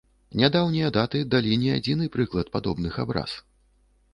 Нядаўнія 0.39 0.87
даты 0.95 1.21
далі 1.35 1.59
не 1.65 1.75
адзіны 1.81 2.09
прыклад 2.15 2.51
падобных 2.57 2.93
абраз. 3.05 3.31